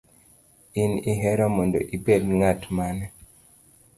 [0.81, 3.05] In ihero mondo ibed ng’at mane?